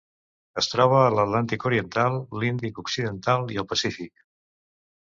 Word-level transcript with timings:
Es 0.61 0.69
troba 0.71 0.95
a 1.01 1.11
l'Atlàntic 1.17 1.67
oriental, 1.71 2.17
l'Índic 2.45 2.83
occidental 2.87 3.49
i 3.59 3.65
el 3.65 3.71
Pacífic. 3.77 4.31